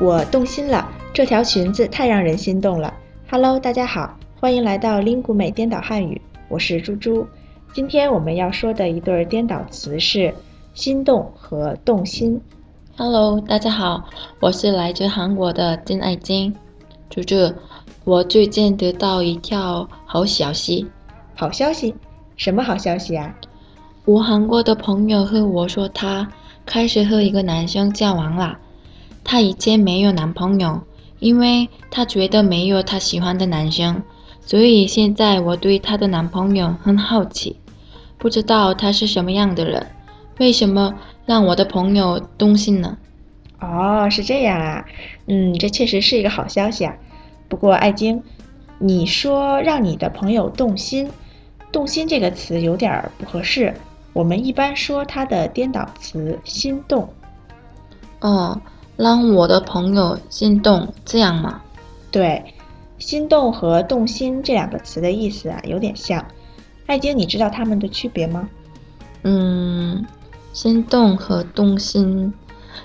[0.00, 2.94] 我动心了，这条裙子太让人心动了。
[3.30, 6.18] Hello，大家好，欢迎来到 Lingu 美颠倒汉语，
[6.48, 7.26] 我是猪猪。
[7.74, 10.34] 今天我们要说的一对颠倒词是
[10.72, 12.40] 心动和动心。
[12.96, 14.02] Hello，大家好，
[14.40, 16.56] 我是来自韩国的金爱金。
[17.10, 17.52] 猪猪，
[18.04, 20.88] 我最近得到一条好消息。
[21.34, 21.94] 好消息？
[22.36, 23.36] 什么好消息啊？
[24.06, 26.26] 我韩国的朋友和我说，他
[26.64, 28.56] 开始和一个男生交往了。
[29.22, 30.80] 他以前没有男朋友，
[31.18, 34.02] 因为她觉得没有她喜欢的男生，
[34.40, 37.56] 所以现在我对她的男朋友很好奇，
[38.18, 39.86] 不知道他是什么样的人，
[40.38, 40.94] 为什么
[41.26, 42.96] 让我的朋友动心呢？
[43.60, 44.84] 哦，是这样啊，
[45.26, 46.94] 嗯，这确实是一个好消息啊。
[47.48, 48.22] 不过爱晶，
[48.78, 51.10] 你说让你的朋友动心，
[51.70, 53.74] 动心这个词有点不合适，
[54.12, 57.08] 我们一般说它的颠倒词心动。
[58.20, 58.60] 哦。
[59.00, 61.62] 让我的朋友心动，这样吗？
[62.10, 62.44] 对，
[62.98, 66.22] 心动和动心这两个词的意思啊，有点像。
[66.84, 68.46] 艾晶，你知道它们的区别吗？
[69.22, 70.04] 嗯，
[70.52, 72.30] 心动和动心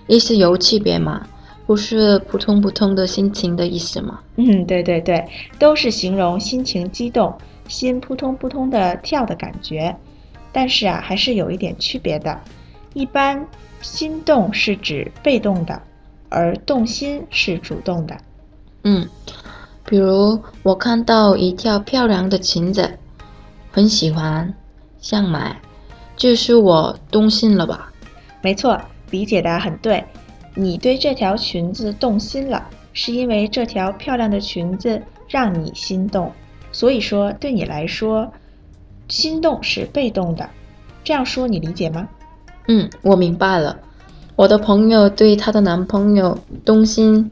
[0.08, 1.28] 意思有区别吗？
[1.66, 4.22] 不是扑通扑通的心情的意思吗？
[4.38, 5.22] 嗯，对对对，
[5.60, 9.94] 都是形容心情激动，心扑通扑通的跳的感觉。
[10.54, 12.40] 但是啊，还是有一点区别的。
[12.94, 13.46] 一般
[13.82, 15.82] 心动是指被动的。
[16.30, 18.18] 而动心是主动的，
[18.84, 19.08] 嗯，
[19.86, 22.98] 比如我看到一条漂亮的裙子，
[23.72, 24.54] 很喜欢，
[25.00, 25.60] 想买，
[26.16, 27.92] 这是我动心了吧？
[28.42, 28.80] 没错，
[29.12, 30.04] 理解的很对。
[30.54, 36.32] 你对这条裙子动心了，是因为这条漂亮的裙子让你心动。
[36.72, 38.32] 所以说，对你来说，
[39.08, 40.50] 心动是被动的。
[41.04, 42.08] 这样说你理解吗？
[42.68, 43.78] 嗯，我明白了。
[44.36, 47.32] 我的朋友对她的男朋友动心，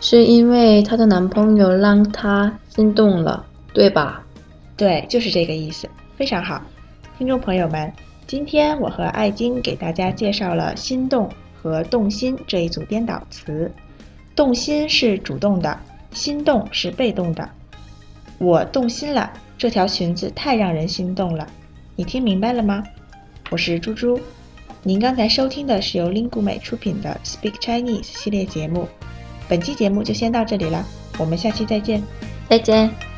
[0.00, 4.22] 是因为她的男朋友让她心动了，对吧？
[4.76, 6.60] 对，就是这个意思，非常好。
[7.16, 7.90] 听众朋友们，
[8.26, 11.30] 今天我和艾晶给大家介绍了“心动”
[11.62, 13.72] 和“动心”这一组颠倒词。
[14.36, 15.78] 动心是主动的，
[16.12, 17.48] 心动是被动的。
[18.36, 21.46] 我动心了，这条裙子太让人心动了。
[21.96, 22.84] 你听明白了吗？
[23.50, 24.20] 我是猪猪。
[24.86, 28.86] 您刚才收听的是由 Lingu 美出品的 Speak Chinese 系列节目，
[29.48, 30.84] 本期节目就先到这里了，
[31.18, 32.02] 我们下期再见，
[32.50, 33.13] 再见。